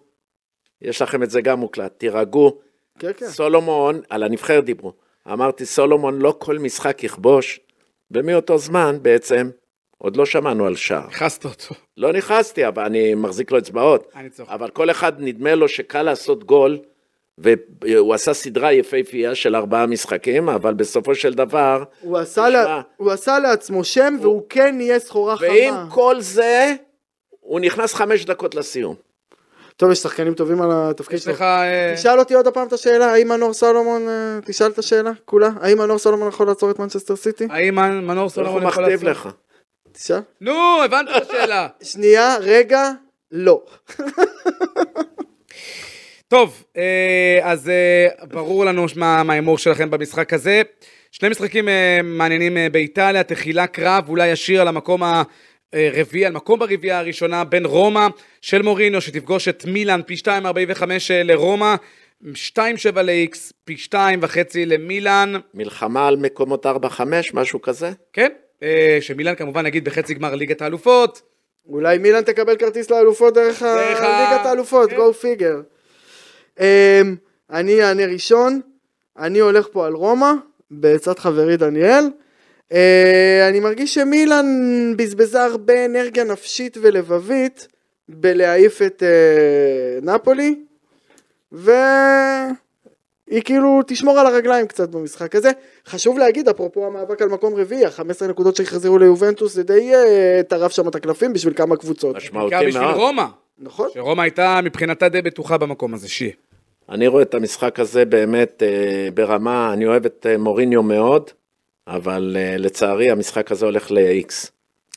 [0.81, 2.59] יש לכם את זה גם מוקלט, תירגעו.
[2.99, 3.27] כן, כן.
[3.27, 4.93] סולומון, על הנבחרת דיברו.
[5.31, 7.59] אמרתי, סולומון לא כל משחק יכבוש,
[8.11, 9.49] ומאותו זמן בעצם
[9.97, 11.07] עוד לא שמענו על שער.
[11.07, 11.75] נכנסת אותו.
[11.97, 14.11] לא נכנסתי, אבל אני מחזיק לו אצבעות.
[14.15, 14.51] אני צוחק.
[14.51, 16.79] אבל כל אחד נדמה לו שקל לעשות גול,
[17.39, 22.81] והוא עשה סדרה יפהפייה של ארבעה משחקים, אבל בסופו של דבר, הוא עשה, תשמע, לה,
[22.97, 25.87] הוא עשה לעצמו שם והוא כן נהיה סחורה ועם חמה.
[25.91, 26.73] כל זה,
[27.39, 28.95] הוא נכנס חמש דקות לסיום.
[29.77, 31.33] טוב, יש שחקנים טובים על התפקיד יש שלו.
[31.33, 31.41] לך...
[31.41, 35.49] אה, תשאל אותי עוד הפעם את השאלה, האם מנור סולומון, אה, תשאל את השאלה כולה,
[35.61, 37.47] האם מנור סולומון יכול לעצור את מנצ'סטר סיטי?
[37.49, 39.25] האם מנור איך הוא סולומון יכול מכתיב לעשות?
[39.25, 39.33] לך?
[39.91, 40.19] תשאל.
[40.41, 41.67] נו, הבנת את השאלה.
[41.91, 42.91] שנייה, רגע,
[43.31, 43.61] לא.
[46.29, 50.61] טוב, אה, אז אה, ברור לנו מה ההימור שלכם במשחק הזה.
[51.11, 55.01] שני משחקים אה, מעניינים באיטליה, תחילה קרב, אולי ישיר על המקום
[55.73, 58.07] הרביעי, על מקום ברביעייה הראשונה בין רומא
[58.41, 60.29] של מורינו, שתפגוש את מילאן פי 2.45
[61.11, 61.75] אה, לרומא,
[62.23, 62.31] 2.7
[63.01, 63.95] ל-X, פי 2.5
[64.65, 66.69] למילאן, מלחמה על מקומות 4-5,
[67.33, 67.91] משהו כזה?
[68.13, 68.29] כן?
[69.01, 71.21] שמילאן כמובן נגיד בחצי גמר ליגת האלופות.
[71.67, 74.95] אולי מילאן תקבל כרטיס לאלופות דרך דרך ה- ליגת האלופות, כן.
[74.95, 75.78] go figure.
[76.59, 77.15] אמ,
[77.49, 78.61] אני אענה ראשון,
[79.17, 80.31] אני הולך פה על רומא,
[80.71, 82.05] בעצת חברי דניאל.
[82.71, 84.45] אה, אני מרגיש שמילאן
[84.97, 87.67] בזבזה הרבה אנרגיה נפשית ולבבית
[88.09, 90.55] בלהעיף את אה, נפולי,
[91.51, 91.71] והיא
[93.43, 95.51] כאילו תשמור על הרגליים קצת במשחק הזה.
[95.87, 100.71] חשוב להגיד, אפרופו המאבק על מקום רביעי, ה-15 נקודות שהחזירו ליובנטוס, זה די אה, טרף
[100.71, 102.15] שם את הקלפים בשביל כמה קבוצות.
[102.15, 102.95] משמעותי בעיקר בשביל מאוד.
[102.95, 103.25] רומא,
[103.59, 103.89] נכון?
[103.93, 106.33] שרומא הייתה מבחינתה די בטוחה במקום הזה, שיהיה.
[106.91, 111.29] אני רואה את המשחק הזה באמת אה, ברמה, אני אוהב את אה, מוריניו מאוד,
[111.87, 114.49] אבל אה, לצערי המשחק הזה הולך ל-X.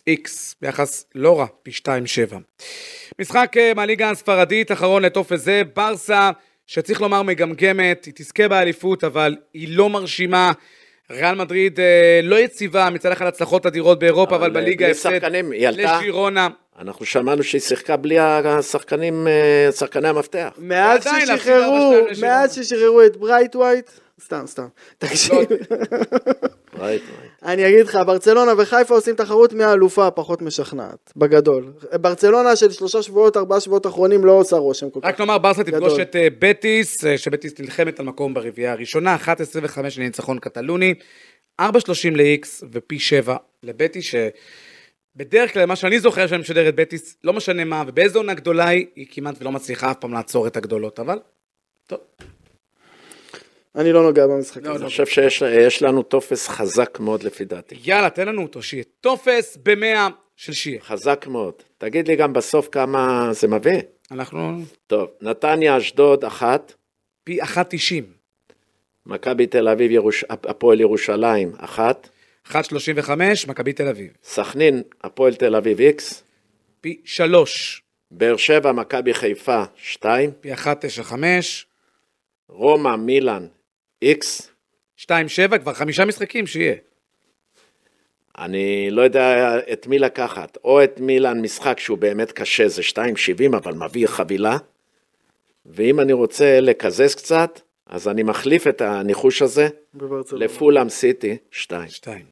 [0.06, 2.34] איקס, ביחס לא רע, פי 2-7.
[3.18, 6.30] משחק מהליגה הספרדית, אחרון לטופס זה, ברסה,
[6.66, 10.52] שצריך לומר מגמגמת, היא תזכה באליפות, אבל היא לא מרשימה.
[11.10, 15.10] ריאל מדריד אה, לא יציבה, מצד אחד הצלחות אדירות באירופה, אבל, אבל, בליגה בלי הפסד.
[15.96, 16.48] לז'ירונה.
[16.78, 20.50] אנחנו שמענו שהיא שיחקה בלי השחקנים, אה, שחקני המפתח.
[20.58, 23.90] מאז ששחררו, להפסיד 4-2 מאז ששחררו את ברייתווייט,
[24.24, 24.66] סתם, סתם.
[24.98, 25.46] תקשיב, לא,
[26.78, 27.32] ראית, ראית.
[27.44, 31.72] אני אגיד לך, ברצלונה וחיפה עושים תחרות מי האלופה הפחות משכנעת, בגדול.
[32.00, 35.06] ברצלונה של שלושה שבועות, ארבעה שבועות אחרונים לא עושה רושם כל כך.
[35.06, 35.98] רק נאמר, ברסה תפגוש.
[35.98, 40.94] את אה, בטיס, אה, שבטיס נלחמת על מקום ברביעייה הראשונה, 1.25 לניצחון קטלוני,
[41.60, 41.64] 4.30
[42.12, 44.14] ל-X ופי 7 לבטיס,
[45.14, 48.68] שבדרך כלל, מה שאני זוכר שאני משדר את בטיס, לא משנה מה, ובאיזו עונה גדולה
[48.68, 51.18] היא, היא כמעט ולא מצליחה אף פעם לעצור את הגדולות, אבל
[51.86, 51.98] טוב.
[53.74, 54.84] אני לא נוגע במשחק לא, הזה.
[54.84, 57.74] אני חושב שיש יש לנו טופס חזק מאוד לפי דעתי.
[57.84, 60.80] יאללה, תן לנו אותו, שיהיה טופס במאה של שיהיה.
[60.80, 61.54] חזק מאוד.
[61.78, 63.80] תגיד לי גם בסוף כמה זה מביא.
[64.10, 66.74] אנחנו טוב, נתניה, אשדוד, אחת.
[67.24, 67.46] פי 1.90,
[69.06, 70.24] מכבי תל אביב, ירוש...
[70.30, 72.08] הפועל ירושלים, אחת.
[72.48, 73.10] 1.35,
[73.48, 76.22] מכבי תל אביב, סכנין, הפועל תל אביב, איקס.
[76.80, 80.30] פי 3, באר שבע, מכבי חיפה, שתיים.
[80.40, 81.14] פי 1.95,
[82.48, 83.46] רומא, מילאן,
[84.02, 84.50] איקס.
[84.98, 86.74] 2.7, כבר חמישה משחקים, שיהיה.
[88.38, 93.56] אני לא יודע את מי לקחת, או את מילאן משחק שהוא באמת קשה, זה 2.70,
[93.56, 94.56] אבל מביא חבילה.
[95.66, 99.68] ואם אני רוצה לקזז קצת, אז אני מחליף את הניחוש הזה.
[100.32, 101.88] לפולאם סיטי, 2.
[101.88, 102.31] 2.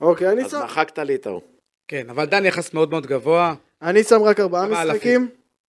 [0.00, 1.40] אוקיי, אני אז שם- מחקת לי את ההוא.
[1.88, 3.54] כן, אבל דן יחס מאוד מאוד גבוה.
[3.82, 5.28] אני שם רק ארבעה משחקים.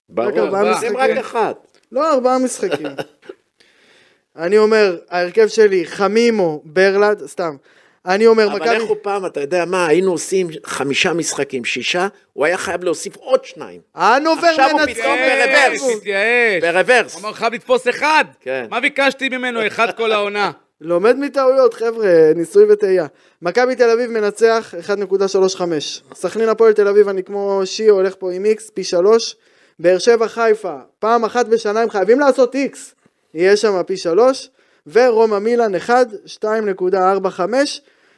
[0.09, 1.17] ברור, ארבעה שים רק משחקים.
[1.17, 1.53] אחד.
[1.91, 2.88] לא, ארבעה משחקים.
[4.35, 7.55] אני אומר, ההרכב שלי, חמימו, ברלד, סתם.
[8.05, 8.69] אני אומר, אבל מכבי...
[8.69, 13.15] איך הוא פעם, אתה יודע מה, היינו עושים חמישה משחקים, שישה, הוא היה חייב להוסיף
[13.15, 13.81] עוד שניים.
[13.95, 14.93] הנובר עכשיו הוא מנצח.
[14.93, 15.99] פתאום ברוורס.
[15.99, 16.61] תתייאש.
[16.63, 17.13] ברוורס.
[17.13, 18.25] הוא אמר חייב לתפוס אחד.
[18.39, 18.65] כן.
[18.69, 19.67] מה ביקשתי ממנו?
[19.67, 20.51] אחד כל העונה.
[20.81, 23.05] לומד מטעויות, חבר'ה, ניסוי וטעייה.
[23.41, 25.61] מכבי תל אביב מנצח 1.35.
[26.15, 29.35] סכנין הפועל תל אביב, אני כמו שי, הולך פה עם איקס, פי שלוש.
[29.79, 32.95] באר שבע חיפה, פעם אחת בשנה הם חייבים לעשות איקס.
[33.33, 34.49] יהיה שם פי שלוש.
[34.88, 36.07] ורומא מילאן 1,
[36.43, 37.39] 2.45.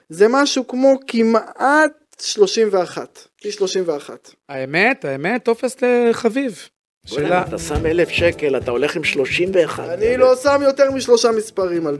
[0.10, 1.92] זה משהו כמו כמעט
[2.22, 3.20] 31.
[3.42, 4.30] פי 31.
[4.50, 6.70] האמת, האמת, טופס לחביב.
[7.08, 7.42] שאלה.
[7.42, 9.90] אתה שם אלף שקל, אתה הולך עם 31.
[9.90, 11.98] אני לא שם יותר משלושה מספרים על...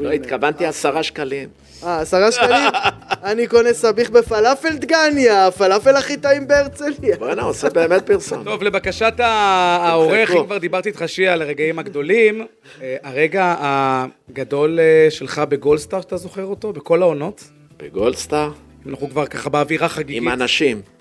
[0.00, 1.48] לא, התכוונתי עשרה שקלים.
[1.84, 2.68] אה, עשרה שקלים?
[3.30, 7.16] אני קונה סביח בפלאפל דגניה, הפלאפל הכי טעים בהרצליה.
[7.18, 8.44] בוא'נה, עושה באמת פרסום.
[8.44, 10.30] טוב, לבקשת העורך.
[10.30, 12.46] אם כבר דיברתי איתך שיהיה על הרגעים הגדולים,
[12.82, 16.72] אה, הרגע הגדול אה, שלך בגולדסטאר, שאתה זוכר אותו?
[16.72, 17.44] בכל העונות?
[17.78, 18.50] בגולדסטאר,
[18.86, 20.22] אנחנו כבר ככה באווירה חגיגית.
[20.22, 20.93] עם אנשים, אה,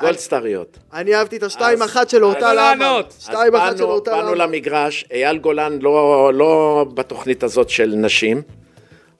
[0.00, 0.78] גולדסטריות.
[0.92, 2.98] אני אהבתי את השתיים אחת של אורטל לא.
[3.00, 4.34] אז שתיים אחת של באנו- אורטל באנו עמר.
[4.46, 8.42] למגרש, אייל גולן לא, לא בתוכנית הזאת של נשים,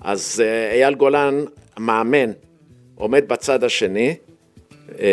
[0.00, 1.44] אז אה, אייל גולן,
[1.78, 2.30] מאמן,
[2.94, 4.16] עומד בצד השני,
[5.00, 5.06] אה,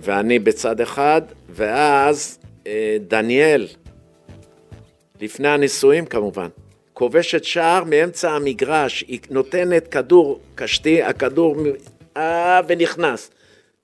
[0.00, 3.66] ואני בצד אחד, ואז אה, דניאל,
[5.20, 6.48] לפני הנישואים כמובן,
[6.92, 11.56] כובשת שער מאמצע המגרש, היא נותנת כדור קשתי, הכדור
[12.16, 13.30] אה, ונכנס.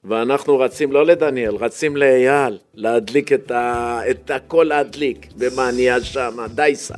[0.05, 4.01] ואנחנו רצים לא לדניאל, רצים לאייל, להדליק את, ה...
[4.11, 6.95] את הכל להדליק, ומה נהיה שם, דייסה.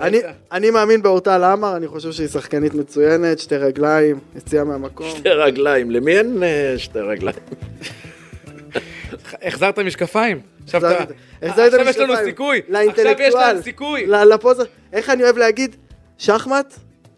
[0.00, 0.20] אני-
[0.52, 5.10] אני מאמין באורטל עמר, אני חושב שהיא שחקנית מצוינת, שתי רגליים, יציאה מהמקום.
[5.10, 7.36] שתי רגליים, למי אין אה, שתי רגליים?
[9.42, 10.40] החזרת משקפיים?
[11.42, 12.14] עכשיו יש לנו.
[12.24, 12.60] סיכוי.
[12.88, 13.34] עכשיו יש.
[13.34, 14.06] לנו סיכוי.
[14.06, 14.62] לפוזה.
[14.92, 15.76] איך אני אוהב להגיד?
[16.18, 16.74] שחמט,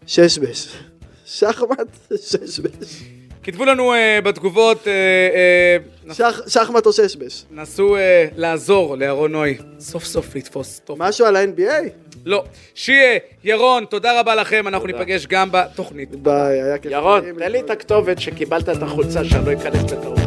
[0.07, 0.77] ששבש.
[1.25, 3.03] שחמט, ששבש.
[3.43, 7.43] כתבו לנו אה, בתגובות, אה, נס- שח- שחמט או ששבש.
[7.51, 10.97] נסו אה, לעזור לאהרון נוי, סוף סוף לתפוס טוב.
[10.99, 11.89] משהו על ה-NBA?
[12.25, 12.43] לא.
[12.75, 14.99] שיהיה, ירון, תודה רבה לכם, אנחנו תודה.
[14.99, 16.15] ניפגש גם בתוכנית.
[16.15, 16.91] ביי, היה כיף.
[16.91, 20.19] ירון, תן לי את הכתובת שקיבלת את החולצה, שאני לא אכנס בטעות.